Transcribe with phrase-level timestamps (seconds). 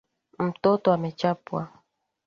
[0.39, 1.67] Mtoto amechapwa.